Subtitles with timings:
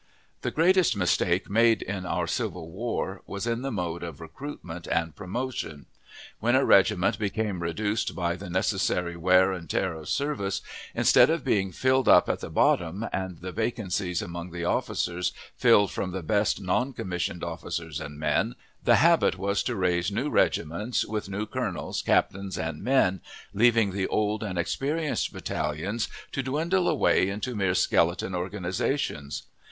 [0.41, 5.15] The greatest mistake made in our civil war was in the mode of recruitment and
[5.15, 5.85] promotion.
[6.39, 10.61] When a regiment became reduced by the necessary wear and tear of service,
[10.95, 15.91] instead of being filled up at the bottom, and the vacancies among the officers filled
[15.91, 21.29] from the best noncommissioned officers and men, the habit was to raise new regiments, with
[21.29, 23.21] new colonels, captains, and men,
[23.53, 29.43] leaving the old and experienced battalions to dwindle away into mere skeleton organizations.